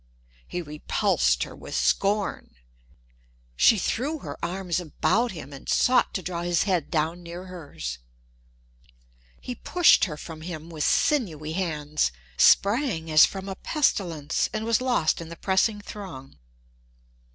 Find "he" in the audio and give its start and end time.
0.47-0.63, 9.39-9.53